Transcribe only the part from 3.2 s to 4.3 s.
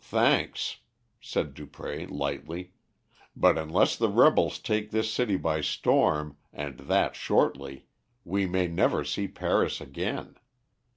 "but unless the